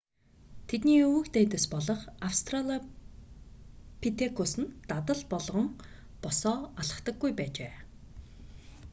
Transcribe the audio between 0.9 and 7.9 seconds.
өвөг дээдэс болох австралопитекус нь дадал болгон босоо алхдаггүй байжээ